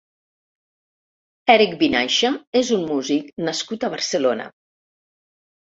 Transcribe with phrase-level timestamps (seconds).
[1.55, 4.53] Èric Vinaixa és un músic nascut a Barcelona.